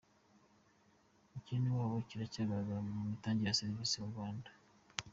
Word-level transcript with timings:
Icyenewabo 1.37 1.95
kiracyagarara 2.07 2.77
mu 2.87 2.93
mitangire 3.09 3.47
ya 3.49 3.59
serivisi 3.59 3.95
mu 4.01 4.07
Rwanda 4.13 4.49